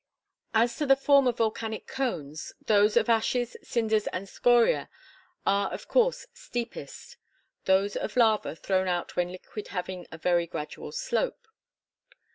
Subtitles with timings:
[0.55, 4.89] As to the form of volcanic cones, those of ashes, cinders, and scoria
[5.45, 7.17] are of course steepest;
[7.65, 11.47] those of lava thrown out when liquid having a very gradual slope.